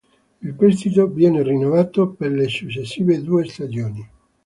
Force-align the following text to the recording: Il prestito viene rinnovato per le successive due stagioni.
Il 0.41 0.55
prestito 0.55 1.05
viene 1.05 1.43
rinnovato 1.43 2.09
per 2.09 2.31
le 2.31 2.47
successive 2.47 3.21
due 3.21 3.45
stagioni. 3.45 4.09